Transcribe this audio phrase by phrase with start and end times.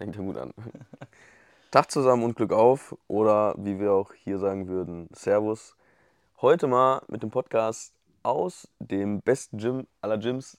[0.00, 0.54] Fängt ja gut an.
[1.70, 5.76] Tag zusammen und Glück auf oder wie wir auch hier sagen würden, Servus.
[6.40, 7.92] Heute mal mit dem Podcast
[8.22, 10.56] aus dem besten Gym aller Gyms,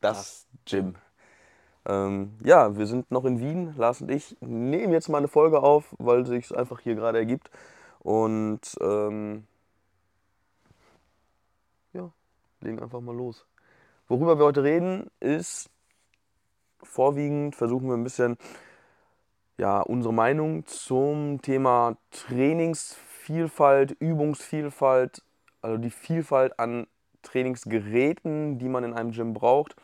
[0.00, 0.94] das, das Gym.
[1.84, 5.62] Ähm, ja, wir sind noch in Wien, Lars und ich nehmen jetzt mal eine Folge
[5.62, 7.50] auf, weil sich es einfach hier gerade ergibt.
[7.98, 9.46] Und ähm,
[11.92, 12.10] ja,
[12.62, 13.44] legen einfach mal los.
[14.08, 15.68] Worüber wir heute reden, ist
[16.82, 18.38] vorwiegend versuchen wir ein bisschen
[19.60, 25.22] ja, unsere Meinung zum Thema Trainingsvielfalt, Übungsvielfalt,
[25.60, 26.86] also die Vielfalt an
[27.22, 29.76] Trainingsgeräten, die man in einem Gym braucht,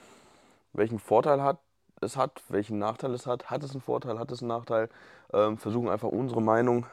[0.72, 1.58] welchen Vorteil hat
[2.00, 4.88] es hat, welchen Nachteil es hat, hat es einen Vorteil, hat es einen Nachteil,
[5.34, 6.86] ähm, versuchen einfach unsere Meinung.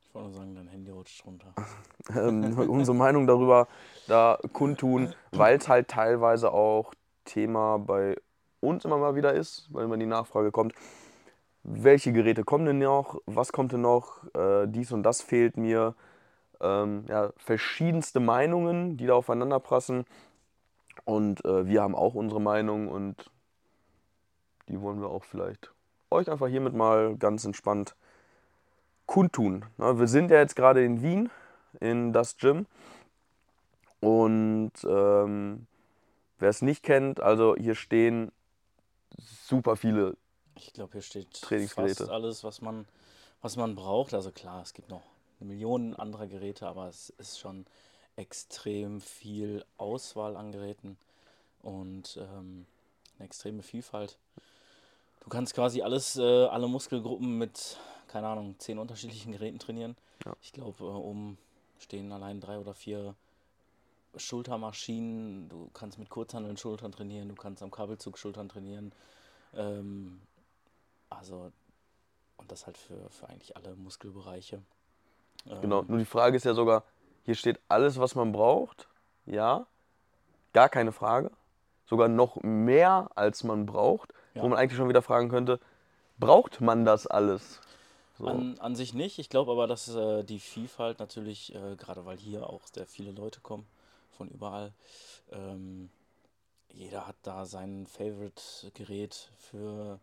[0.00, 1.52] Ich wollte sagen, dein Handy rutscht runter.
[2.14, 3.66] ähm, unsere Meinung darüber
[4.06, 6.94] da kundtun, weil es halt teilweise auch
[7.24, 8.16] Thema bei
[8.60, 10.74] uns immer mal wieder ist, weil immer die Nachfrage kommt,
[11.62, 15.94] welche Geräte kommen denn noch, was kommt denn noch, äh, dies und das fehlt mir.
[16.60, 20.04] Ähm, ja, verschiedenste Meinungen, die da aufeinander prassen.
[21.04, 23.30] Und äh, wir haben auch unsere Meinung und
[24.68, 25.72] die wollen wir auch vielleicht
[26.10, 27.94] euch einfach hiermit mal ganz entspannt
[29.06, 29.64] kundtun.
[29.76, 31.30] Na, wir sind ja jetzt gerade in Wien,
[31.80, 32.66] in das Gym.
[34.00, 35.66] Und ähm,
[36.38, 38.30] wer es nicht kennt, also hier stehen
[39.16, 40.16] super viele
[40.58, 41.94] ich glaube, hier steht Trainingsgeräte.
[41.94, 42.86] fast alles, was man,
[43.42, 44.14] was man braucht.
[44.14, 45.02] Also klar, es gibt noch
[45.40, 47.66] Millionen anderer Geräte, aber es ist schon
[48.16, 50.98] extrem viel Auswahl an Geräten
[51.62, 52.66] und ähm,
[53.16, 54.18] eine extreme Vielfalt.
[55.20, 57.76] Du kannst quasi alles, äh, alle Muskelgruppen mit,
[58.08, 59.96] keine Ahnung, zehn unterschiedlichen Geräten trainieren.
[60.24, 60.34] Ja.
[60.42, 61.38] Ich glaube, äh, um
[61.78, 63.14] stehen allein drei oder vier
[64.18, 65.48] Schultermaschinen.
[65.48, 68.92] Du kannst mit Kurzhandeln Schultern trainieren, du kannst am Kabelzug Schultern trainieren.
[69.54, 70.20] Ähm,
[71.10, 71.52] also,
[72.36, 74.62] und das halt für, für eigentlich alle Muskelbereiche.
[75.60, 76.84] Genau, nur die Frage ist ja sogar,
[77.24, 78.88] hier steht alles, was man braucht.
[79.26, 79.66] Ja,
[80.52, 81.30] gar keine Frage.
[81.86, 84.12] Sogar noch mehr, als man braucht.
[84.34, 84.42] Ja.
[84.42, 85.58] Wo man eigentlich schon wieder fragen könnte,
[86.18, 87.60] braucht man das alles?
[88.18, 88.26] So.
[88.26, 89.18] An, an sich nicht.
[89.18, 93.12] Ich glaube aber, dass äh, die Vielfalt natürlich, äh, gerade weil hier auch sehr viele
[93.12, 93.66] Leute kommen,
[94.18, 94.72] von überall,
[95.30, 95.88] ähm,
[96.72, 99.98] jeder hat da sein Favorite-Gerät für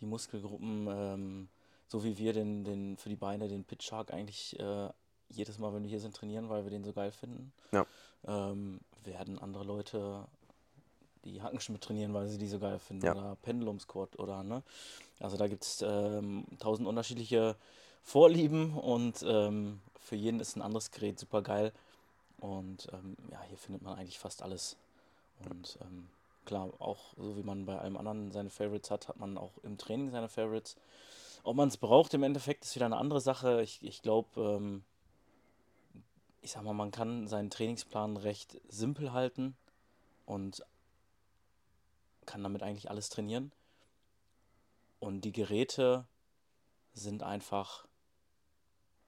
[0.00, 0.88] die Muskelgruppen.
[0.90, 1.48] Ähm,
[1.86, 4.88] so wie wir den, den für die Beine den Pitch Shark eigentlich äh,
[5.28, 7.52] jedes Mal, wenn wir hier sind, trainieren, weil wir den so geil finden.
[7.72, 7.84] Ja.
[8.26, 10.26] Ähm, werden andere Leute
[11.24, 13.04] die Hackenschmidt trainieren, weil sie die so geil finden.
[13.04, 13.12] Ja.
[13.12, 14.62] Oder Pendulum Squat oder ne.
[15.18, 17.56] Also da gibt es ähm, tausend unterschiedliche
[18.02, 21.72] Vorlieben und ähm, für jeden ist ein anderes Gerät super geil.
[22.40, 24.76] Und ähm, ja, hier findet man eigentlich fast alles.
[25.48, 26.08] Und ähm,
[26.44, 29.78] klar, auch so wie man bei allem anderen seine Favorites hat, hat man auch im
[29.78, 30.76] Training seine Favorites.
[31.42, 33.62] Ob man es braucht im Endeffekt, ist wieder eine andere Sache.
[33.62, 34.84] Ich, ich glaube, ähm,
[36.42, 39.56] ich sag mal, man kann seinen Trainingsplan recht simpel halten
[40.26, 40.64] und
[42.26, 43.52] kann damit eigentlich alles trainieren.
[44.98, 46.06] Und die Geräte
[46.92, 47.86] sind einfach,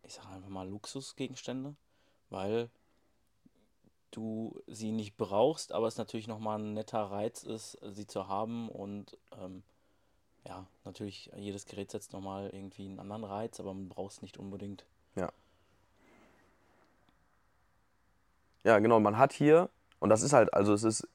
[0.02, 1.76] ich sage einfach mal, Luxusgegenstände,
[2.30, 2.70] weil
[4.12, 8.68] du sie nicht brauchst, aber es natürlich nochmal ein netter Reiz ist, sie zu haben
[8.68, 9.62] und ähm,
[10.46, 14.38] ja, natürlich, jedes Gerät setzt nochmal irgendwie einen anderen Reiz, aber man braucht es nicht
[14.38, 14.84] unbedingt.
[15.14, 15.30] Ja.
[18.64, 19.68] Ja, genau, man hat hier,
[19.98, 21.08] und das ist halt, also es ist,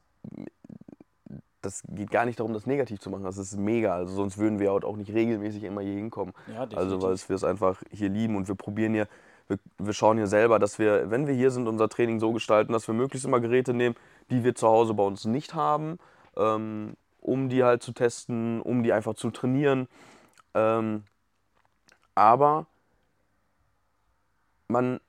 [1.61, 4.59] das geht gar nicht darum, das negativ zu machen, das ist mega, also sonst würden
[4.59, 6.33] wir auch nicht regelmäßig immer hier hinkommen.
[6.53, 9.07] Ja, also weil wir es einfach hier lieben und wir probieren hier,
[9.47, 12.73] wir, wir schauen hier selber, dass wir, wenn wir hier sind, unser Training so gestalten,
[12.73, 13.95] dass wir möglichst immer Geräte nehmen,
[14.29, 15.99] die wir zu Hause bei uns nicht haben.
[16.35, 16.95] Ähm,
[17.27, 19.87] um die halt zu testen, um die einfach zu trainieren.
[20.53, 21.03] Ähm,
[22.15, 22.65] aber
[24.67, 24.99] man,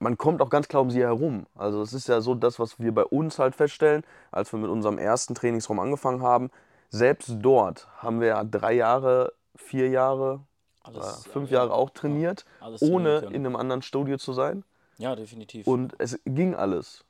[0.00, 1.46] man kommt auch ganz klar um sie herum.
[1.54, 4.70] Also es ist ja so das, was wir bei uns halt feststellen, als wir mit
[4.70, 6.50] unserem ersten Trainingsraum angefangen haben.
[6.90, 10.40] Selbst dort haben wir ja drei Jahre, vier Jahre,
[10.82, 12.44] alles, fünf ja, Jahre auch trainiert,
[12.80, 14.64] ohne in einem anderen Studio zu sein.
[14.98, 15.66] Ja, definitiv.
[15.66, 17.04] Und es ging alles.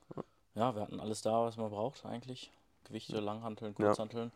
[0.55, 2.51] Ja, wir hatten alles da, was man braucht eigentlich.
[2.85, 4.31] Gewichte, Langhanteln, Kurzhanteln.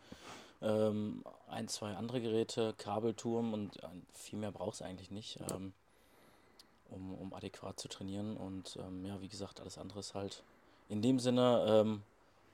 [0.60, 0.88] Ja.
[0.88, 5.74] Ähm, ein, zwei andere Geräte, Kabelturm und äh, viel mehr brauchst du eigentlich nicht, ähm,
[6.90, 8.36] um, um adäquat zu trainieren.
[8.36, 10.42] Und ähm, ja, wie gesagt, alles andere ist halt
[10.88, 12.02] in dem Sinne ähm,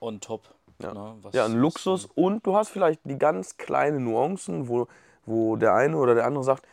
[0.01, 0.53] on top.
[0.79, 2.09] Ja, ne, was, ja ein Luxus.
[2.15, 4.87] Und du hast vielleicht die ganz kleinen Nuancen, wo,
[5.25, 6.67] wo der eine oder der andere sagt,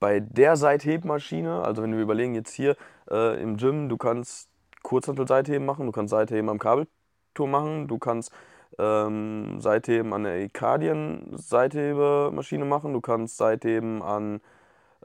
[0.00, 2.76] bei der Seithebmaschine, also wenn wir überlegen jetzt hier
[3.10, 4.48] äh, im Gym, du kannst
[4.82, 6.86] Kurzhantel-Seitheben machen, du kannst Seitheben am Kabel
[7.34, 8.30] Tour machen, du kannst
[8.78, 12.92] ähm, Seitheben an der Ikadien Seithebemaschine machen.
[12.92, 14.40] Du kannst Seitheben an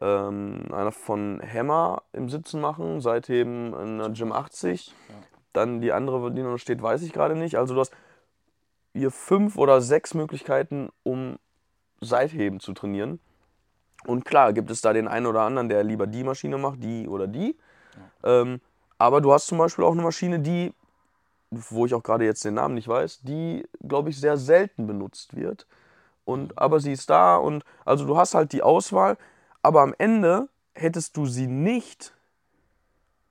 [0.02, 4.88] ähm, einer von Hammer im Sitzen machen, Seitheben an einer Gym 80.
[4.88, 5.16] Ja.
[5.54, 7.58] Dann die andere, die noch steht, weiß ich gerade nicht.
[7.58, 7.94] Also du hast
[8.94, 11.38] hier fünf oder sechs Möglichkeiten, um
[12.02, 13.20] Seitheben zu trainieren.
[14.06, 17.08] Und klar, gibt es da den einen oder anderen, der lieber die Maschine macht, die
[17.08, 17.58] oder die.
[18.24, 18.62] Ähm,
[18.98, 20.74] aber du hast zum Beispiel auch eine Maschine, die,
[21.52, 25.36] wo ich auch gerade jetzt den Namen nicht weiß, die, glaube ich, sehr selten benutzt
[25.36, 25.68] wird.
[26.26, 29.18] Und, aber sie ist da und also du hast halt die Auswahl,
[29.64, 32.14] aber am Ende hättest du sie nicht,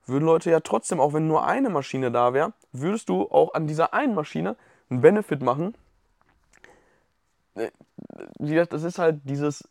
[0.07, 3.67] würden Leute ja trotzdem, auch wenn nur eine Maschine da wäre, würdest du auch an
[3.67, 4.57] dieser einen Maschine
[4.91, 5.77] einen Benefit machen.
[8.39, 9.69] Wie gesagt, Das ist halt dieses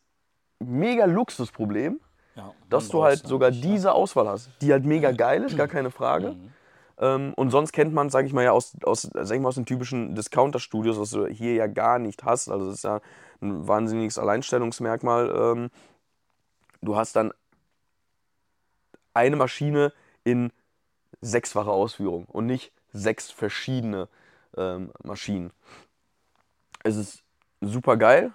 [0.60, 2.00] mega Luxusproblem,
[2.36, 3.62] Ja, dass du halt sogar ja.
[3.62, 6.31] diese Auswahl hast, die halt mega geil ist, gar keine Frage.
[6.31, 6.54] Mhm.
[7.00, 9.56] Ähm, und sonst kennt man, sage ich mal, ja aus, aus, sag ich mal, aus
[9.56, 12.50] den typischen Discounter-Studios, was du hier ja gar nicht hast.
[12.50, 13.01] Also das ist ja
[13.42, 15.30] ein wahnsinniges Alleinstellungsmerkmal.
[15.30, 15.69] Ähm,
[16.81, 17.33] du hast dann
[19.13, 19.94] eine Maschine
[20.24, 20.51] in
[21.22, 24.10] sechsfacher Ausführung und nicht sechs verschiedene
[24.56, 25.51] ähm, Maschinen.
[26.83, 27.24] Es ist
[27.62, 28.31] super geil.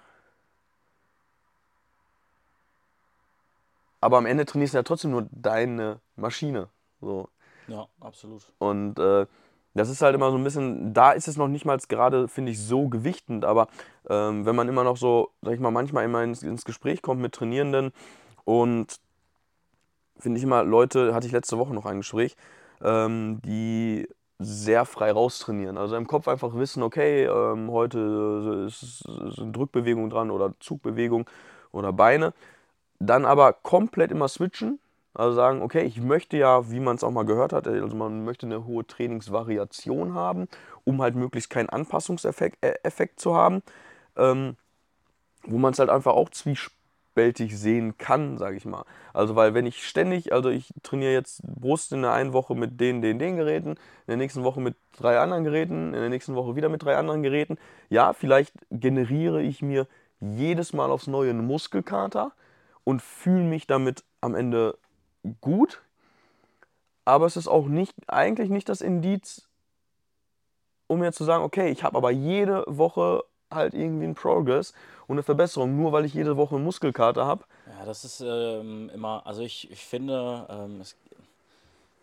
[4.01, 6.67] Aber am Ende trainierst du ja trotzdem nur deine Maschine.
[6.99, 7.29] So.
[7.67, 8.51] Ja, absolut.
[8.59, 9.25] Und äh,
[9.73, 12.51] das ist halt immer so ein bisschen, da ist es noch nicht mal gerade, finde
[12.51, 13.67] ich, so gewichtend, aber
[14.09, 17.21] ähm, wenn man immer noch so, sag ich mal, manchmal immer ins, ins Gespräch kommt
[17.21, 17.91] mit Trainierenden
[18.43, 18.99] und
[20.19, 22.35] finde ich immer, Leute, hatte ich letzte Woche noch ein Gespräch,
[22.81, 24.07] ähm, die
[24.43, 25.77] sehr frei raustrainieren.
[25.77, 31.29] Also im Kopf einfach wissen, okay, ähm, heute ist, ist eine Drückbewegung dran oder Zugbewegung
[31.71, 32.33] oder Beine.
[32.99, 34.79] Dann aber komplett immer switchen.
[35.13, 38.25] Also sagen, okay, ich möchte ja, wie man es auch mal gehört hat, also man
[38.25, 40.47] möchte eine hohe Trainingsvariation haben,
[40.85, 43.61] um halt möglichst keinen Anpassungseffekt äh, zu haben.
[44.17, 44.55] Ähm,
[45.45, 46.82] wo man es halt einfach auch zwiespältig
[47.15, 48.85] sehen kann, sage ich mal.
[49.13, 52.79] Also weil wenn ich ständig, also ich trainiere jetzt Brust in der einen Woche mit
[52.79, 53.77] den, den, den Geräten, in
[54.07, 57.23] der nächsten Woche mit drei anderen Geräten, in der nächsten Woche wieder mit drei anderen
[57.23, 57.57] Geräten.
[57.89, 59.87] Ja, vielleicht generiere ich mir
[60.19, 62.31] jedes Mal aufs Neue einen Muskelkater
[62.83, 64.77] und fühle mich damit am Ende
[65.41, 65.81] gut.
[67.05, 69.47] Aber es ist auch nicht, eigentlich nicht das Indiz,
[70.87, 73.23] um mir zu sagen, okay, ich habe aber jede Woche
[73.55, 74.73] halt irgendwie einen Progress
[75.07, 77.45] und eine Verbesserung, nur weil ich jede Woche einen Muskelkater habe.
[77.67, 80.95] Ja, das ist ähm, immer, also ich, ich finde, ähm, es,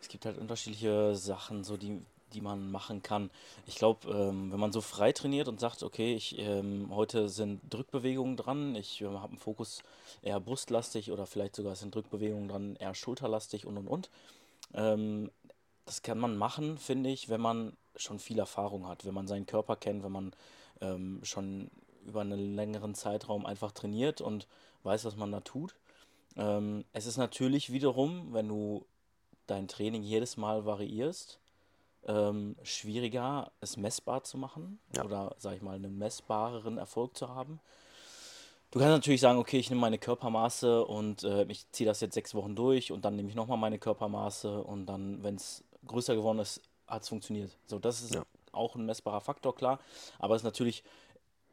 [0.00, 2.00] es gibt halt unterschiedliche Sachen, so die,
[2.32, 3.30] die man machen kann.
[3.66, 7.60] Ich glaube, ähm, wenn man so frei trainiert und sagt, okay, ich, ähm, heute sind
[7.70, 9.82] Drückbewegungen dran, ich ähm, habe einen Fokus
[10.22, 14.10] eher brustlastig oder vielleicht sogar sind Drückbewegungen dran eher schulterlastig und und und.
[14.74, 15.30] Ähm,
[15.86, 19.46] das kann man machen, finde ich, wenn man schon viel Erfahrung hat, wenn man seinen
[19.46, 20.32] Körper kennt, wenn man
[20.80, 21.70] ähm, schon
[22.06, 24.46] über einen längeren Zeitraum einfach trainiert und
[24.82, 25.74] weiß, was man da tut.
[26.36, 28.86] Ähm, es ist natürlich wiederum, wenn du
[29.46, 31.38] dein Training jedes Mal variierst,
[32.06, 35.04] ähm, schwieriger, es messbar zu machen Ja.
[35.04, 37.60] oder, sag ich mal, einen messbareren Erfolg zu haben.
[38.70, 42.14] Du kannst natürlich sagen, okay, ich nehme meine Körpermaße und äh, ich ziehe das jetzt
[42.14, 46.14] sechs Wochen durch und dann nehme ich nochmal meine Körpermaße und dann, wenn es größer
[46.14, 47.56] geworden ist, hat es funktioniert.
[47.66, 48.22] So, das ist Ja.
[48.52, 49.78] Auch ein messbarer Faktor, klar.
[50.18, 50.82] Aber es ist natürlich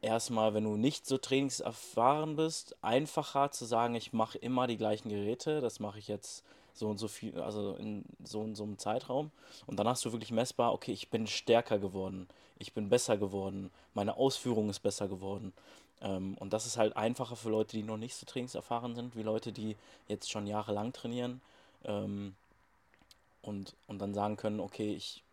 [0.00, 5.08] erstmal, wenn du nicht so trainingserfahren bist, einfacher zu sagen, ich mache immer die gleichen
[5.08, 5.60] Geräte.
[5.60, 6.44] Das mache ich jetzt
[6.74, 9.30] so und so viel, also in so und so einem Zeitraum.
[9.66, 13.70] Und dann hast du wirklich messbar, okay, ich bin stärker geworden, ich bin besser geworden,
[13.94, 15.52] meine Ausführung ist besser geworden.
[16.00, 19.22] Ähm, und das ist halt einfacher für Leute, die noch nicht so trainingserfahren sind, wie
[19.22, 21.40] Leute, die jetzt schon jahrelang trainieren.
[21.84, 22.34] Ähm,
[23.42, 25.24] und, und dann sagen können, okay, ich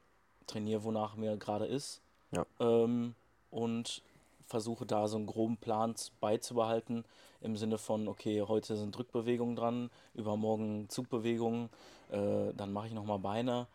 [0.48, 2.02] trainiere, wonach mir gerade ist.
[2.32, 2.46] Ja.
[2.60, 3.16] Ähm,
[3.52, 4.02] und
[4.48, 7.04] versuche da so einen groben Plan beizubehalten
[7.42, 11.70] im Sinne von, okay, heute sind Drückbewegungen dran, übermorgen Zugbewegungen,
[12.12, 13.68] äh, dann mache ich nochmal Beine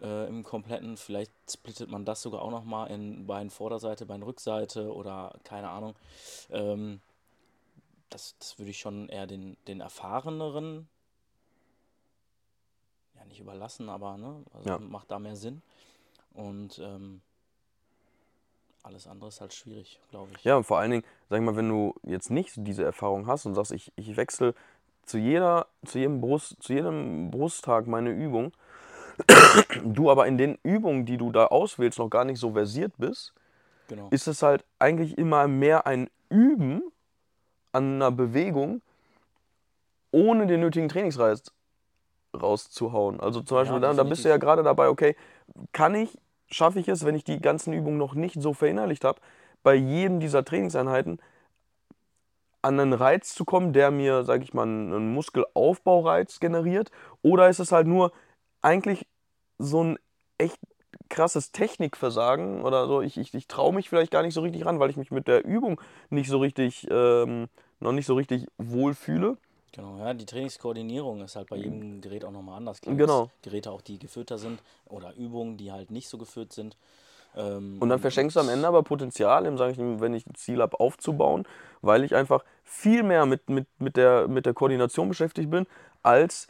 [0.00, 4.94] äh, im kompletten, vielleicht splittet man das sogar auch nochmal in Bein Vorderseite, Bein Rückseite
[4.94, 5.94] oder keine Ahnung.
[6.50, 7.00] Ähm,
[8.10, 10.88] das, das würde ich schon eher den, den erfahreneren,
[13.14, 14.78] ja nicht überlassen, aber ne, also Ja.
[14.78, 15.62] macht da mehr Sinn.
[16.36, 17.20] Und ähm,
[18.82, 20.44] alles andere ist halt schwierig, glaube ich.
[20.44, 23.46] Ja, und vor allen Dingen, sag ich mal, wenn du jetzt nicht diese Erfahrung hast
[23.46, 24.54] und sagst, ich, ich wechsle
[25.04, 28.52] zu jeder, zu jedem Brust, zu jedem Brusttag meine Übung,
[29.84, 33.32] du aber in den Übungen, die du da auswählst, noch gar nicht so versiert bist,
[33.88, 34.08] Genau.
[34.10, 36.82] ist es halt eigentlich immer mehr ein Üben
[37.72, 38.82] an einer Bewegung,
[40.10, 41.52] ohne den nötigen Trainingsreiz
[42.34, 43.20] rauszuhauen.
[43.20, 45.16] Also zum Beispiel, da, da bist du ja gerade dabei, okay,
[45.72, 49.20] kann ich schaffe ich es, wenn ich die ganzen Übungen noch nicht so verinnerlicht habe,
[49.62, 51.20] bei jedem dieser Trainingseinheiten
[52.62, 56.90] an einen Reiz zu kommen, der mir, sage ich mal, einen Muskelaufbaureiz generiert?
[57.22, 58.12] Oder ist es halt nur
[58.60, 59.06] eigentlich
[59.58, 59.98] so ein
[60.38, 60.58] echt
[61.08, 63.02] krasses Technikversagen oder so?
[63.02, 65.28] Ich, ich, ich traue mich vielleicht gar nicht so richtig ran, weil ich mich mit
[65.28, 67.48] der Übung nicht so richtig, ähm,
[67.78, 69.36] noch nicht so richtig wohlfühle.
[69.76, 72.80] Genau, ja, die Trainingskoordinierung ist halt bei jedem Gerät auch nochmal anders.
[72.80, 73.30] Klar, genau.
[73.42, 76.78] Geräte auch, die geführter sind oder Übungen, die halt nicht so geführt sind.
[77.36, 80.62] Ähm, und dann verschenkst du am Ende aber Potenzial, sage ich, wenn ich ein Ziel
[80.62, 81.44] habe, aufzubauen,
[81.82, 85.66] weil ich einfach viel mehr mit, mit, mit, der, mit der Koordination beschäftigt bin,
[86.02, 86.48] als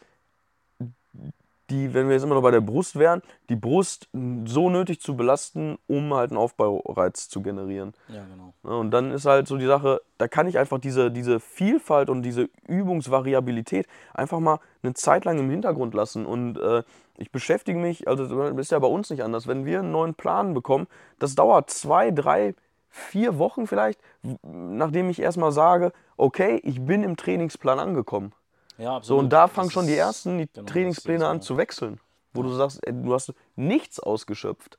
[1.70, 4.08] die, wenn wir jetzt immer noch bei der Brust wären, die Brust
[4.44, 7.92] so nötig zu belasten, um halt einen Aufbaureiz zu generieren.
[8.08, 8.54] Ja, genau.
[8.62, 12.22] und dann ist halt so die Sache, da kann ich einfach diese, diese Vielfalt und
[12.22, 16.24] diese Übungsvariabilität einfach mal eine Zeit lang im Hintergrund lassen.
[16.24, 16.82] Und äh,
[17.18, 20.14] ich beschäftige mich, also das ist ja bei uns nicht anders, wenn wir einen neuen
[20.14, 20.86] Plan bekommen,
[21.18, 22.54] das dauert zwei, drei,
[22.88, 24.00] vier Wochen vielleicht,
[24.42, 28.32] nachdem ich erstmal sage, okay, ich bin im Trainingsplan angekommen.
[28.78, 32.00] Ja, So, und da fangen schon die ersten die genau, Trainingspläne an zu wechseln,
[32.32, 32.48] wo ja.
[32.48, 34.76] du sagst, ey, du hast nichts ausgeschöpft.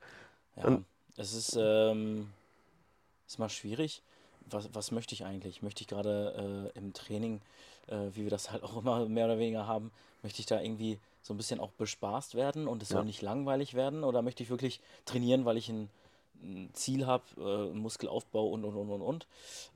[0.56, 0.84] Ja, Dann,
[1.16, 2.30] es ist, ähm,
[3.26, 4.02] ist mal schwierig.
[4.50, 5.62] Was, was möchte ich eigentlich?
[5.62, 7.40] Möchte ich gerade äh, im Training,
[7.88, 9.90] äh, wie wir das halt auch immer mehr oder weniger haben,
[10.22, 13.74] möchte ich da irgendwie so ein bisschen auch bespaßt werden und es soll nicht langweilig
[13.74, 14.04] werden?
[14.04, 15.90] Oder möchte ich wirklich trainieren, weil ich ein
[16.42, 19.26] ein Ziel habe, äh, Muskelaufbau und und und und und.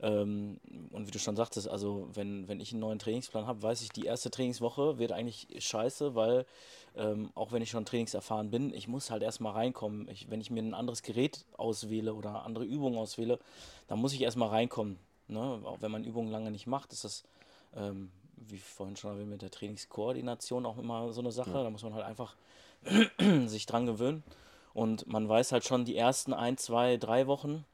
[0.01, 0.59] Ähm,
[0.91, 3.89] und wie du schon sagtest, also wenn, wenn ich einen neuen Trainingsplan habe, weiß ich,
[3.89, 6.45] die erste Trainingswoche wird eigentlich scheiße, weil
[6.95, 10.07] ähm, auch wenn ich schon trainingserfahren bin, ich muss halt erstmal reinkommen.
[10.09, 13.39] Ich, wenn ich mir ein anderes Gerät auswähle oder andere Übungen auswähle,
[13.87, 14.97] dann muss ich erstmal reinkommen.
[15.27, 15.61] Ne?
[15.63, 17.23] Auch wenn man Übungen lange nicht macht, ist das,
[17.75, 21.51] ähm, wie vorhin schon erwähnt, mit der Trainingskoordination auch immer so eine Sache.
[21.51, 21.63] Ja.
[21.63, 22.35] Da muss man halt einfach
[23.45, 24.23] sich dran gewöhnen.
[24.73, 27.65] Und man weiß halt schon, die ersten ein, zwei, drei Wochen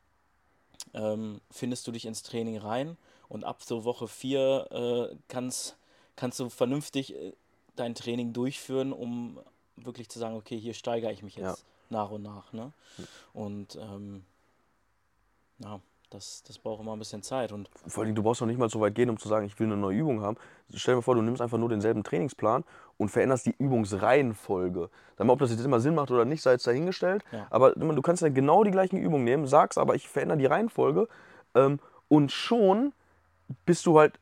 [0.93, 2.97] ähm, findest du dich ins Training rein
[3.29, 4.67] und ab so Woche vier
[5.11, 5.77] äh, kannst,
[6.15, 7.33] kannst du vernünftig äh,
[7.75, 9.39] dein Training durchführen, um
[9.75, 11.65] wirklich zu sagen, okay, hier steigere ich mich jetzt ja.
[11.89, 12.51] nach und nach.
[12.51, 12.73] Ne?
[13.33, 14.25] Und ähm,
[15.59, 17.51] ja, das, das braucht immer ein bisschen Zeit.
[17.51, 19.59] Und Vor allem, du brauchst noch nicht mal so weit gehen, um zu sagen, ich
[19.59, 20.37] will eine neue Übung haben.
[20.73, 22.63] Stell dir mal vor, du nimmst einfach nur denselben Trainingsplan
[22.97, 24.89] und veränderst die Übungsreihenfolge.
[25.17, 27.23] Mal, ob das jetzt immer Sinn macht oder nicht, sei jetzt dahingestellt.
[27.31, 27.47] Ja.
[27.49, 31.07] Aber du kannst ja genau die gleichen Übungen nehmen, sagst aber, ich verändere die Reihenfolge
[31.55, 32.93] ähm, und schon
[33.65, 34.19] bist du halt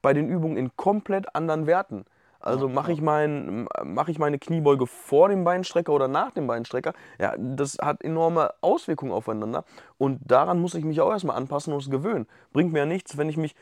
[0.00, 2.04] bei den Übungen in komplett anderen Werten.
[2.42, 6.92] Also mache ich, mein, mach ich meine Kniebeuge vor dem Beinstrecker oder nach dem Beinstrecker?
[7.20, 9.64] Ja, das hat enorme Auswirkungen aufeinander.
[9.96, 12.26] Und daran muss ich mich auch erstmal anpassen und es gewöhnen.
[12.52, 13.54] Bringt mir ja nichts, wenn ich mich,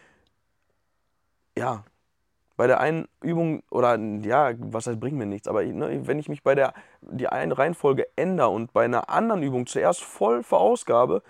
[1.59, 1.85] ja,
[2.57, 6.29] bei der einen Übung, oder ja, was heißt, bringt mir nichts, aber ne, wenn ich
[6.29, 11.23] mich bei der die eine Reihenfolge ändere und bei einer anderen Übung zuerst voll verausgabe,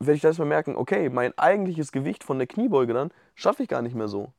[0.00, 3.68] werde ich das mal merken, okay, mein eigentliches Gewicht von der Kniebeuge dann schaffe ich
[3.68, 4.32] gar nicht mehr so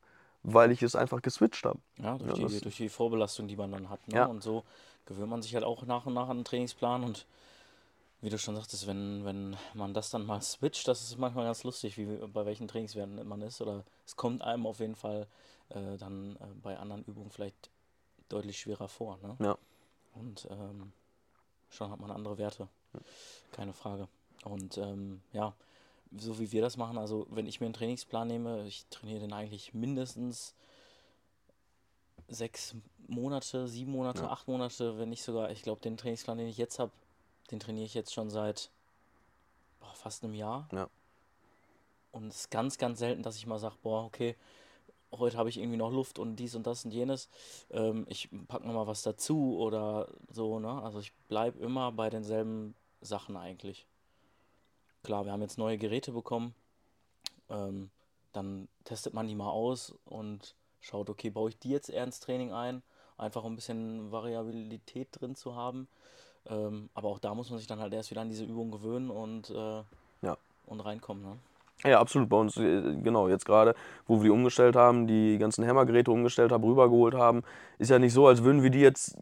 [0.43, 1.79] weil ich es einfach geswitcht habe.
[1.97, 4.07] Ja, durch, ja, die, durch die Vorbelastung, die man dann hat.
[4.07, 4.15] Ne?
[4.15, 4.25] Ja.
[4.25, 4.63] Und so
[5.05, 7.25] gewöhnt man sich halt auch nach und nach an den Trainingsplan und
[8.21, 11.63] wie du schon sagtest, wenn, wenn man das dann mal switcht, das ist manchmal ganz
[11.63, 13.61] lustig, wie bei welchen Trainingswerten man ist.
[13.61, 15.27] Oder es kommt einem auf jeden Fall
[15.69, 17.71] äh, dann äh, bei anderen Übungen vielleicht
[18.29, 19.17] deutlich schwerer vor.
[19.23, 19.35] Ne?
[19.39, 19.57] Ja.
[20.13, 20.91] Und ähm,
[21.69, 22.67] schon hat man andere Werte.
[23.53, 24.07] Keine Frage.
[24.43, 25.53] Und ähm, ja,
[26.17, 29.33] so wie wir das machen, also wenn ich mir einen Trainingsplan nehme, ich trainiere den
[29.33, 30.53] eigentlich mindestens
[32.27, 32.75] sechs
[33.07, 34.29] Monate, sieben Monate, ja.
[34.29, 36.91] acht Monate, wenn nicht sogar, ich glaube, den Trainingsplan, den ich jetzt habe,
[37.51, 38.69] den trainiere ich jetzt schon seit
[39.79, 40.67] boah, fast einem Jahr.
[40.71, 40.89] Ja.
[42.11, 44.35] Und es ist ganz, ganz selten, dass ich mal sage, boah, okay,
[45.11, 47.29] heute habe ich irgendwie noch Luft und dies und das und jenes.
[47.69, 50.81] Ähm, ich packe nochmal was dazu oder so, ne?
[50.83, 53.85] Also ich bleibe immer bei denselben Sachen eigentlich
[55.03, 56.53] klar, wir haben jetzt neue Geräte bekommen.
[57.49, 57.89] Ähm,
[58.33, 62.19] dann testet man die mal aus und schaut, okay, baue ich die jetzt eher ins
[62.19, 62.81] Training ein,
[63.17, 65.87] einfach um ein bisschen Variabilität drin zu haben.
[66.47, 69.09] Ähm, aber auch da muss man sich dann halt erst wieder an diese Übung gewöhnen
[69.09, 69.83] und, äh,
[70.21, 70.37] ja.
[70.65, 71.23] und reinkommen.
[71.23, 71.37] Ne?
[71.83, 72.29] Ja, absolut.
[72.29, 73.75] Bei uns, äh, genau, jetzt gerade,
[74.07, 77.43] wo wir die umgestellt haben, die ganzen Hammergeräte umgestellt haben, rübergeholt haben,
[77.77, 79.17] ist ja nicht so, als würden wir die jetzt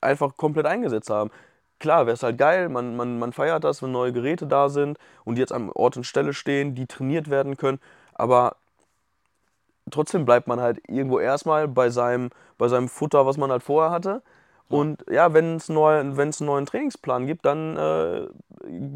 [0.00, 1.30] einfach komplett eingesetzt haben
[1.78, 4.98] klar, wäre es halt geil, man, man, man feiert das, wenn neue Geräte da sind
[5.24, 7.80] und die jetzt am Ort und Stelle stehen, die trainiert werden können,
[8.14, 8.56] aber
[9.90, 13.90] trotzdem bleibt man halt irgendwo erstmal bei seinem, bei seinem Futter, was man halt vorher
[13.90, 14.22] hatte.
[14.68, 18.26] Und ja, wenn es neu, einen neuen Trainingsplan gibt, dann äh,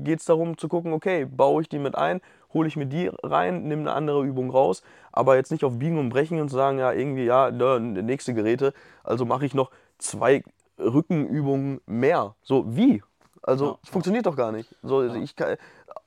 [0.04, 2.20] geht es darum zu gucken, okay, baue ich die mit ein,
[2.52, 5.98] hole ich mir die rein, nehme eine andere Übung raus, aber jetzt nicht auf Biegen
[5.98, 10.42] und Brechen und sagen, ja, irgendwie, ja, ne, nächste Geräte, also mache ich noch zwei
[10.84, 12.34] Rückenübungen mehr.
[12.42, 13.02] So, wie?
[13.42, 13.92] Also, Ja, es ja.
[13.92, 14.74] funktioniert doch gar nicht.
[14.82, 15.14] So, Ja.
[15.16, 15.56] ich kann,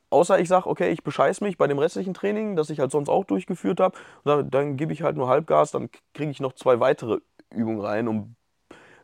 [0.09, 3.09] außer ich sage, okay, ich bescheiß mich bei dem restlichen Training, das ich halt sonst
[3.09, 3.97] auch durchgeführt habe.
[4.23, 7.19] Dann, dann gebe ich halt nur Halbgas, dann kriege ich noch zwei weitere
[7.53, 8.35] Übungen rein, um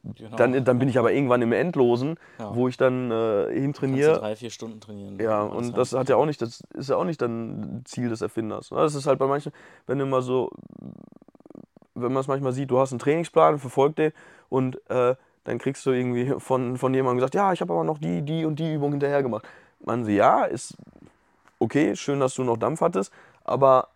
[0.04, 0.36] Genau.
[0.36, 2.56] dann, dann bin ich aber irgendwann im Endlosen, Ja.
[2.56, 4.18] wo ich dann äh, hintrainiere.
[4.18, 5.20] drei, vier Stunden trainieren.
[5.20, 8.22] Ja, und das hat ja auch nicht, das ist ja auch nicht dann Ziel des
[8.22, 8.70] Erfinders.
[8.70, 9.52] Das ist halt bei manchen,
[9.86, 10.50] wenn du mal so,
[11.94, 14.12] wenn man es manchmal sieht, du hast einen Trainingsplan, verfolgt den
[14.50, 17.98] und äh, dann kriegst du irgendwie von, von jemandem gesagt, ja, ich habe aber noch
[17.98, 19.48] die, die und die Übung hinterher gemacht.
[19.80, 20.76] Man sie, ja, ist
[21.60, 23.12] okay, schön, dass du noch Dampf hattest,
[23.44, 23.90] aber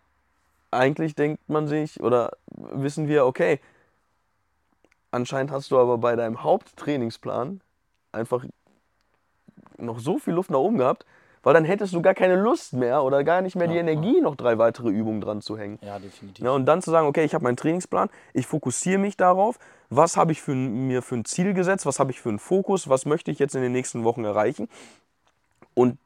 [0.70, 3.60] eigentlich denkt man sich oder wissen wir, okay,
[5.10, 7.60] anscheinend hast du aber bei deinem Haupttrainingsplan
[8.12, 8.44] einfach
[9.78, 11.06] noch so viel Luft nach oben gehabt,
[11.46, 13.88] weil dann hättest du gar keine Lust mehr oder gar nicht mehr die Ja, ja.
[13.88, 15.78] Energie, noch drei weitere Übungen dran zu hängen.
[15.80, 16.44] Ja, definitiv.
[16.44, 20.16] Ja, und dann zu sagen, okay, ich habe meinen Trainingsplan, ich fokussiere mich darauf, was
[20.16, 23.06] habe ich für, mir für ein Ziel gesetzt, was habe ich für einen Fokus, was
[23.06, 24.68] möchte ich jetzt in den nächsten Wochen erreichen.
[25.74, 25.98] Und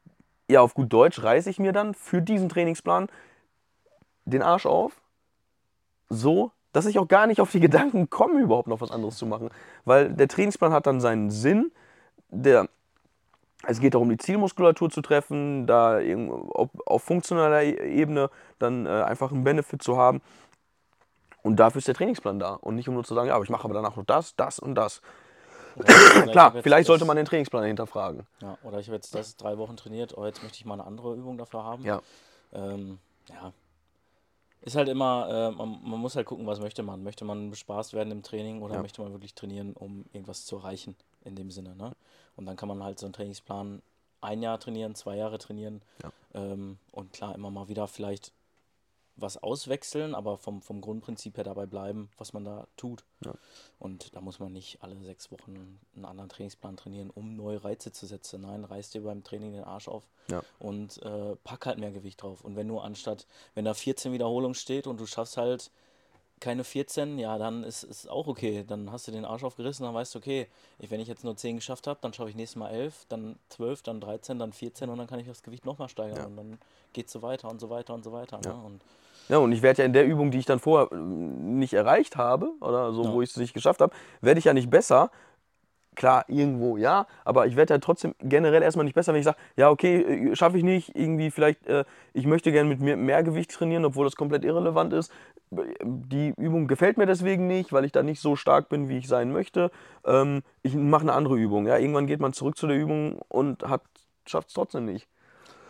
[0.47, 3.07] ja, auf gut Deutsch reiße ich mir dann für diesen Trainingsplan
[4.25, 5.01] den Arsch auf,
[6.07, 9.25] so, dass ich auch gar nicht auf die Gedanken komme, überhaupt noch was anderes zu
[9.25, 9.49] machen.
[9.85, 11.71] Weil der Trainingsplan hat dann seinen Sinn,
[12.29, 12.69] der,
[13.71, 15.99] es geht darum, die Zielmuskulatur zu treffen, da
[16.53, 20.21] auf, auf funktioneller Ebene dann äh, einfach einen Benefit zu haben.
[21.43, 22.53] Und dafür ist der Trainingsplan da.
[22.53, 24.59] Und nicht um nur zu sagen, ja, aber ich mache aber danach noch das, das
[24.59, 25.01] und das.
[25.75, 25.85] Ich
[26.31, 28.27] Klar, vielleicht sollte man den Trainingsplan hinterfragen.
[28.41, 30.85] Ja, oder ich habe jetzt das drei Wochen trainiert, oh, jetzt möchte ich mal eine
[30.85, 31.83] andere Übung dafür haben.
[31.83, 32.01] Ja.
[32.53, 32.99] Ähm,
[33.29, 33.53] ja.
[34.61, 37.01] Ist halt immer, äh, man, man muss halt gucken, was möchte man.
[37.01, 38.81] Möchte man bespaßt werden im Training oder Ja.
[38.81, 41.91] möchte man wirklich trainieren, um irgendwas zu erreichen in dem Sinne, ne?
[42.35, 43.81] Und dann kann man halt so einen Trainingsplan
[44.21, 46.11] ein Jahr trainieren, zwei Jahre trainieren Ja.
[46.33, 48.31] ähm, und klar immer mal wieder vielleicht
[49.17, 53.03] was auswechseln, aber vom, vom Grundprinzip her dabei bleiben, was man da tut.
[53.23, 53.33] Ja.
[53.77, 57.91] Und da muss man nicht alle sechs Wochen einen anderen Trainingsplan trainieren, um neue Reize
[57.91, 58.41] zu setzen.
[58.41, 60.41] Nein, reiß dir beim Training den Arsch auf Ja.
[60.59, 62.41] und äh, pack halt mehr Gewicht drauf.
[62.41, 65.71] Und wenn du anstatt, wenn da 14 Wiederholungen steht und du schaffst halt
[66.41, 68.65] keine 14, ja, dann ist es auch okay.
[68.67, 70.47] Dann hast du den Arsch aufgerissen, dann weißt du, okay,
[70.79, 73.37] ich, wenn ich jetzt nur 10 geschafft habe, dann schaffe ich nächstes Mal 11, dann
[73.49, 76.17] 12, dann 13, dann 14 und dann kann ich das Gewicht nochmal steigern.
[76.17, 76.25] Ja.
[76.25, 76.57] Und dann
[76.91, 78.41] geht es so weiter und so weiter und so weiter.
[78.43, 78.53] Ja.
[78.53, 78.59] Ne?
[78.65, 78.81] Und
[79.29, 82.17] Ja, und ich werde ja in der Übung, die ich dann vorher ähm, nicht erreicht
[82.17, 83.13] habe, oder so, Ja.
[83.13, 85.11] wo ich es nicht geschafft habe, werde ich ja nicht besser.
[85.93, 89.37] Klar, irgendwo ja, aber ich werde ja trotzdem generell erstmal nicht besser, wenn ich sage,
[89.57, 93.21] ja, okay, äh, schaffe ich nicht, irgendwie vielleicht, äh, ich möchte gerne mit mehr, mehr
[93.23, 95.11] Gewicht trainieren, obwohl das komplett irrelevant ist.
[95.51, 99.07] Die Übung gefällt mir deswegen nicht, weil ich da nicht so stark bin, wie ich
[99.07, 99.69] sein möchte.
[100.05, 101.67] Ähm, ich mache eine andere Übung.
[101.67, 103.63] Ja, irgendwann geht man zurück zu der Übung und
[104.25, 105.07] schafft es trotzdem nicht.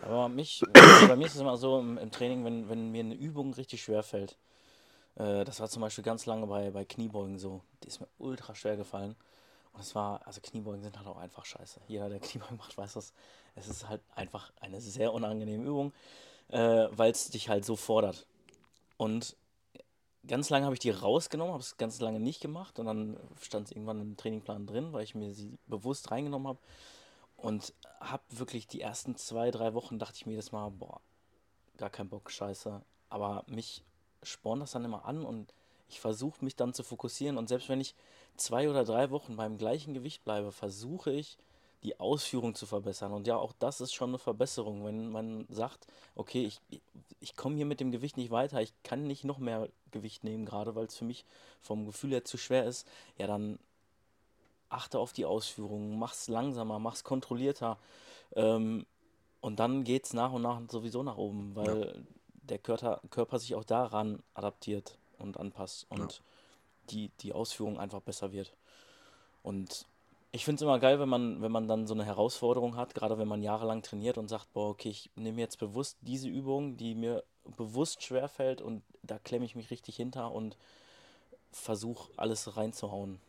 [0.04, 3.16] Aber mich, also bei mir ist es immer so im, Training, wenn, wenn mir eine
[3.16, 4.38] Übung richtig schwer fällt,
[5.16, 8.56] äh, das war zum Beispiel ganz lange bei, bei Kniebeugen so, die ist mir ultra
[8.56, 9.16] schwer gefallen.
[9.74, 11.82] Und es war, also Kniebeugen sind halt auch einfach scheiße.
[11.88, 13.14] Jeder, der Kniebeugen macht, weiß das.
[13.56, 15.94] Es ist halt einfach eine sehr unangenehme Übung,
[16.50, 18.26] äh, weil es dich halt so fordert.
[18.98, 19.36] Und
[20.28, 23.68] ganz lange habe ich die rausgenommen, habe es ganz lange nicht gemacht und dann stand
[23.68, 26.60] es irgendwann im Trainingplan drin, weil ich mir sie bewusst reingenommen habe.
[27.38, 31.02] Und habe wirklich die ersten zwei, drei Wochen dachte ich mir jedes Mal, boah,
[31.78, 32.82] gar kein Bock, scheiße.
[33.10, 33.84] Aber mich
[34.22, 35.54] spornt das dann immer an und
[35.90, 37.38] ich versuche mich dann zu fokussieren.
[37.38, 37.96] Und selbst wenn ich
[38.38, 41.40] zwei oder drei Wochen beim gleichen Gewicht bleibe, versuche ich,
[41.84, 43.12] die Ausführung zu verbessern.
[43.12, 46.62] Und ja, auch das ist schon eine Verbesserung, wenn man sagt, okay, ich,
[47.20, 50.46] ich komme hier mit dem Gewicht nicht weiter, ich kann nicht noch mehr Gewicht nehmen,
[50.46, 51.26] gerade weil es für mich
[51.60, 53.60] vom Gefühl her zu schwer ist, ja, dann
[54.70, 57.78] achte auf die Ausführungen, mach's langsamer, mach's kontrollierter.
[58.36, 58.86] Ähm,
[59.42, 62.06] und dann geht's nach und nach sowieso nach oben, weil
[62.44, 66.22] der Körper, Körper sich auch daran adaptiert und anpasst und
[66.90, 68.54] die, die Ausführung einfach besser wird.
[69.44, 69.88] Und
[70.32, 73.18] ich finde es immer geil, wenn man, wenn man dann so eine Herausforderung hat, gerade
[73.18, 76.96] wenn man jahrelang trainiert und sagt, boah, okay, ich nehme jetzt bewusst diese Übung, die
[76.96, 77.24] mir
[77.58, 80.58] bewusst schwerfällt und da klemme ich mich richtig hinter und
[81.52, 83.20] versuche alles reinzuhauen.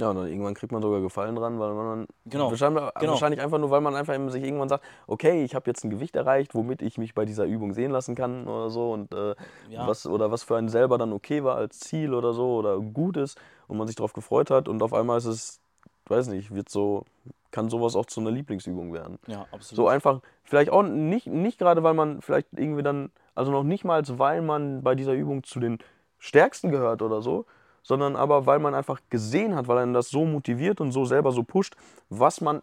[0.00, 3.12] Ja, und dann irgendwann kriegt man sogar Gefallen dran, weil man dann Genau, wahrscheinlich, genau.
[3.12, 6.14] wahrscheinlich einfach nur, weil man einfach sich irgendwann sagt, okay, ich habe jetzt ein Gewicht
[6.14, 9.34] erreicht, womit ich mich bei dieser Übung sehen lassen kann oder so und äh,
[9.68, 9.88] Ja.
[9.88, 13.16] was oder was für einen selber dann okay war als Ziel oder so oder gut
[13.16, 15.60] ist und man sich darauf gefreut hat und auf einmal ist es,
[16.10, 17.04] weiß nicht, wird so,
[17.50, 19.18] kann sowas auch zu einer Lieblingsübung werden.
[19.26, 19.76] Ja, absolut.
[19.76, 23.84] So einfach, vielleicht auch nicht, nicht gerade, weil man vielleicht irgendwie dann, also noch nicht
[23.84, 25.78] mal, weil man bei dieser Übung zu den
[26.18, 27.46] Stärksten gehört oder so,
[27.82, 31.32] sondern aber, weil man einfach gesehen hat, weil einen das so motiviert und so selber
[31.32, 31.74] so pusht,
[32.10, 32.62] was man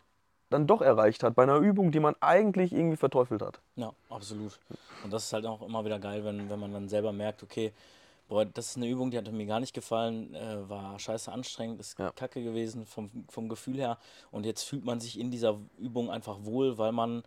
[0.49, 3.59] dann doch erreicht hat bei einer Übung, die man eigentlich irgendwie verteufelt hat.
[3.75, 4.59] Ja, absolut.
[5.03, 7.73] Und das ist halt auch immer wieder geil, wenn, wenn man dann selber merkt, okay,
[8.27, 11.79] Boah, das ist eine Übung, die hat mir gar nicht gefallen, äh, war scheiße anstrengend,
[11.79, 12.11] ist Ja.
[12.11, 13.99] kacke gewesen vom, vom Gefühl her.
[14.31, 17.23] Und jetzt fühlt man sich in dieser Übung einfach wohl, weil man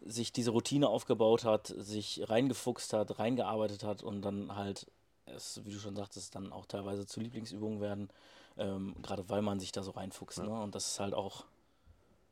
[0.00, 4.86] sich diese Routine aufgebaut hat, sich reingefuchst hat, reingearbeitet hat und dann halt,
[5.26, 8.10] es, wie du schon sagtest, dann auch teilweise zu Lieblingsübungen werden,
[8.58, 10.42] ähm, gerade weil man sich da so reinfuchst.
[10.42, 10.50] Ne?
[10.50, 11.44] Und das ist halt auch,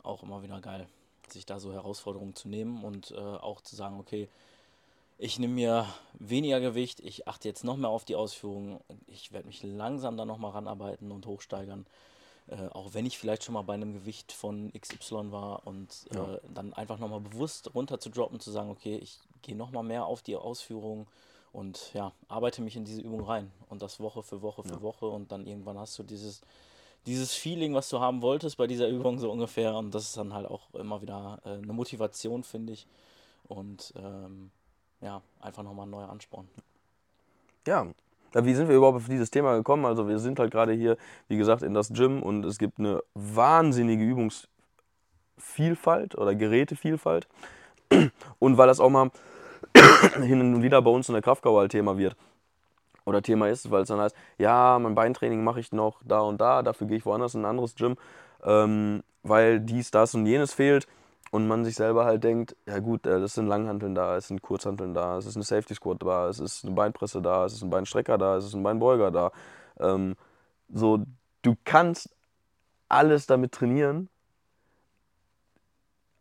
[0.03, 0.87] auch immer wieder geil,
[1.29, 4.29] sich da so Herausforderungen zu nehmen und äh, auch zu sagen, okay,
[5.23, 5.87] ich nehme mir
[6.19, 10.25] weniger Gewicht, ich achte jetzt noch mehr auf die Ausführungen, ich werde mich langsam da
[10.25, 11.87] nochmal ranarbeiten und hochsteigern.
[12.49, 16.17] Äh, auch wenn ich vielleicht schon mal bei einem Gewicht von XY war und äh,
[16.17, 16.39] Ja.
[16.53, 20.23] dann einfach nochmal bewusst runter zu droppen, zu sagen, okay, ich gehe nochmal mehr auf
[20.23, 21.07] die Ausführungen
[21.53, 23.53] und ja, arbeite mich in diese Übung rein.
[23.69, 24.83] Und das Woche für Woche für Ja.
[24.83, 26.41] Woche und dann irgendwann hast du dieses,
[27.07, 29.77] dieses Feeling, was du haben wolltest bei dieser Übung so ungefähr.
[29.77, 32.89] Und das ist dann halt auch immer wieder äh, eine Motivation, finde ich.
[33.47, 34.51] Und ähm,
[35.03, 36.49] ja, einfach nochmal ein neuer Ansporn.
[37.67, 37.87] Ja.
[38.35, 39.85] Wie sind wir überhaupt auf dieses Thema gekommen?
[39.85, 40.97] Also wir sind halt gerade hier,
[41.29, 47.29] wie gesagt, in das Gym und es gibt eine wahnsinnige Übungsvielfalt oder Gerätevielfalt.
[48.39, 49.11] Und weil das auch mal
[50.23, 52.17] hin und wieder bei uns in der Kraftgau halt Thema wird
[53.05, 56.41] oder Thema ist, weil es dann heißt, ja, mein Beintraining mache ich noch da und
[56.41, 57.99] da, dafür gehe ich woanders in ein anderes Gym,
[58.45, 60.87] ähm, weil dies, das und jenes fehlt
[61.33, 64.43] und man sich selber halt denkt, ja gut, äh, das sind Langhanteln da, es sind
[64.43, 67.63] Kurzhanteln da, es ist eine Safety Squat da, es ist eine Beinpresse da, es ist
[67.63, 69.33] ein Beinstrecker da, es ist ein Beinbeuger da.
[69.81, 70.15] Ähm,
[70.69, 71.03] so,
[71.41, 72.11] du kannst
[72.91, 74.11] alles damit trainieren.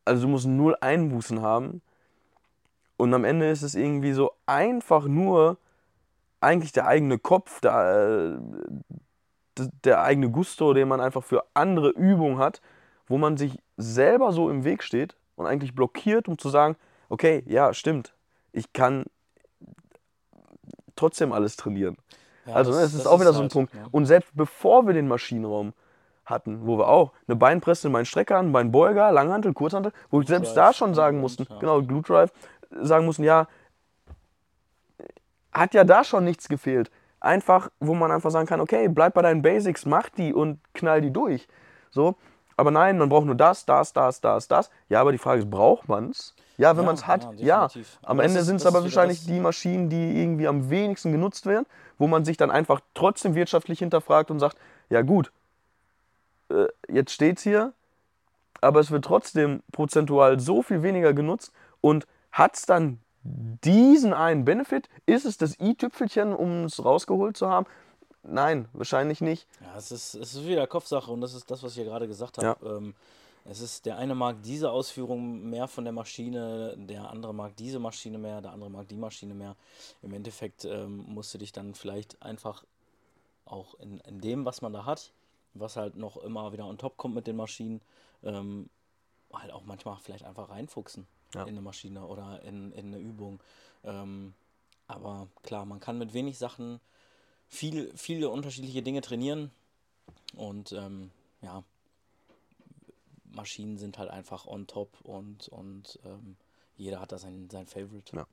[0.06, 1.82] Also du musst null Einbußen haben.
[2.96, 5.58] Und am Ende ist es irgendwie so einfach nur
[6.40, 8.38] eigentlich der eigene Kopf, der,
[9.60, 12.62] äh, der eigene Gusto, den man einfach für andere Übungen hat,
[13.08, 16.76] wo man sich selber so im Weg steht und eigentlich blockiert, um zu sagen,
[17.10, 18.14] okay, ja, stimmt,
[18.52, 19.06] ich kann
[20.96, 21.98] trotzdem alles trainieren.
[22.46, 23.74] Ja, also das- ne, es ist das auch wieder so ein halt, Punkt.
[23.74, 23.86] ne?
[23.92, 25.74] Und selbst bevor wir den Maschinenraum
[26.26, 30.56] hatten, wo wir auch eine Beinpresse, einen Beinstrecker, einen Beinbeuger, Langhantel, Kurzhantel, wo wir selbst
[30.56, 31.60] da schon sagen und- mussten, ja.
[31.60, 32.32] genau, Glute Drive,
[32.82, 33.48] sagen mussten, ja,
[35.52, 36.90] hat ja da schon nichts gefehlt.
[37.20, 41.02] Einfach, wo man einfach sagen kann, okay, bleib bei deinen Basics, mach die und knall
[41.02, 41.48] die durch.
[41.92, 42.16] So,
[42.62, 44.70] aber nein, man braucht nur das, das, das, das, das.
[44.88, 46.36] Ja, aber die Frage ist, braucht man es?
[46.58, 47.68] Ja, wenn Ja, man es hat, ja, ja.
[47.68, 47.98] definitiv.
[48.04, 51.66] Am Aber Ende sind es aber wahrscheinlich die Maschinen, die irgendwie am wenigsten genutzt werden,
[51.98, 54.58] wo man sich dann einfach trotzdem wirtschaftlich hinterfragt und sagt,
[54.92, 55.32] ja gut,
[56.50, 57.74] äh, jetzt steht's hier,
[58.62, 64.46] aber es wird trotzdem prozentual so viel weniger genutzt und hat es dann diesen einen
[64.46, 64.88] Benefit?
[65.08, 67.66] Ist es das i-Tüpfelchen, um es rausgeholt zu haben?
[68.24, 69.48] Nein, wahrscheinlich nicht.
[69.62, 72.08] Ja, es ist, es ist wieder Kopfsache und das ist das, was ich ja gerade
[72.08, 72.78] gesagt habe.
[72.78, 72.94] Ähm,
[73.46, 77.80] es ist, der eine mag diese Ausführung mehr von der Maschine, der andere mag diese
[77.80, 79.56] Maschine mehr, der andere mag die Maschine mehr.
[80.04, 82.64] Im Endeffekt ähm, musst du dich dann vielleicht einfach
[83.46, 85.12] auch in, in dem, was man da hat,
[85.56, 87.82] was halt noch immer wieder on top kommt mit den Maschinen,
[88.24, 88.70] ähm,
[89.34, 91.44] halt auch manchmal vielleicht einfach reinfuchsen Ja.
[91.44, 93.40] in eine Maschine oder in, in eine Übung.
[93.84, 94.36] Ähm,
[94.88, 96.80] aber klar, man kann mit wenig Sachen
[97.52, 99.52] viel, viele unterschiedliche Dinge trainieren
[100.36, 101.12] und ähm,
[101.42, 101.64] ja,
[103.26, 106.38] Maschinen sind halt einfach on top und, und ähm,
[106.78, 108.16] jeder hat da sein, sein Favorite.
[108.16, 108.26] Ja.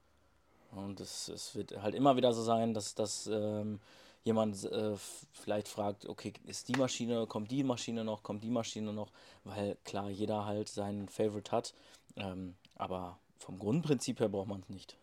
[0.71, 3.81] Und es, es wird halt immer wieder so sein, dass, dass ähm,
[4.23, 4.97] jemand äh,
[5.33, 9.11] vielleicht fragt, okay, ist die Maschine, kommt die Maschine noch, kommt die Maschine noch,
[9.45, 11.75] weil klar, jeder halt seinen Favorite hat,
[12.17, 14.97] ähm, aber vom Grundprinzip her braucht man es nicht.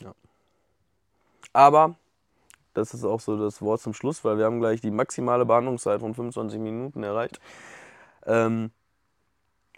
[1.53, 1.97] Aber
[2.75, 6.01] das ist auch so das Wort zum Schluss, weil wir haben gleich die maximale Behandlungszeit
[6.01, 7.39] von 25 Minuten erreicht.
[8.25, 8.71] Ähm,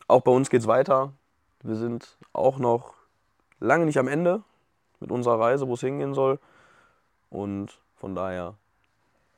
[0.07, 1.13] auch bei uns geht es weiter.
[1.63, 2.95] Wir sind auch noch
[3.59, 4.43] lange nicht am Ende
[4.99, 6.39] mit unserer Reise, wo es hingehen soll.
[7.29, 8.55] Und von daher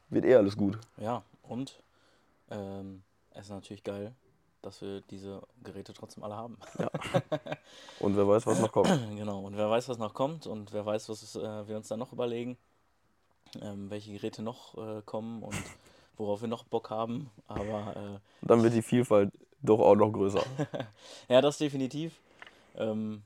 [0.10, 0.80] wird eh alles gut.
[0.98, 1.82] Ja, und
[2.50, 4.14] ähm, es ist natürlich geil,
[4.62, 6.58] dass wir diese Geräte trotzdem alle haben.
[8.00, 8.88] Und wer weiß, was noch kommt.
[9.16, 12.00] genau, und wer weiß, was noch kommt und wer weiß, was äh, wir uns dann
[12.00, 12.58] noch überlegen,
[13.62, 15.56] ähm, welche Geräte noch äh, kommen und
[16.18, 17.30] worauf wir noch Bock haben.
[17.48, 19.32] Aber äh, Dann wird die Vielfalt
[19.62, 20.44] doch auch noch größer.
[21.30, 22.20] ja, das definitiv.
[22.76, 23.24] Ähm,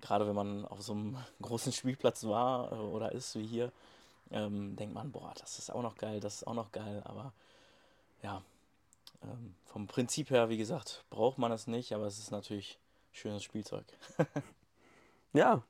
[0.00, 3.72] Gerade wenn man auf so einem großen Spielplatz war äh, oder ist wie hier,
[4.30, 7.02] ähm, denkt man, boah, das ist auch noch geil, das ist auch noch geil.
[7.04, 7.32] Aber
[8.22, 8.42] ja,
[9.22, 12.78] ähm, vom Prinzip her, wie gesagt, braucht man es nicht, aber es ist natürlich
[13.12, 13.84] schönes Spielzeug.
[15.34, 15.62] Ja,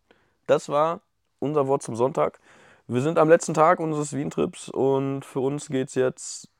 [0.46, 1.00] das war
[1.40, 2.38] unser Wort zum Sonntag.
[2.86, 6.50] Wir sind am letzten Tag unseres Wien-Trips und für uns geht es jetzt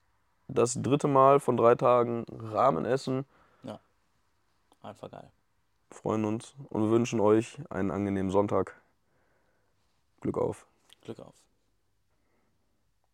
[0.48, 3.26] das dritte Mal von drei Tagen Rahmenessen.
[4.84, 5.30] Einfach geil.
[5.90, 8.74] Freuen uns und wünschen euch einen angenehmen Sonntag.
[10.20, 10.66] Glück auf.
[11.02, 11.34] Glück auf.